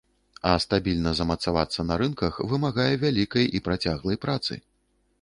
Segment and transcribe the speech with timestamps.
[0.51, 4.53] А стабільна замацавацца на рынках вымагае вялікай і працяглай працы.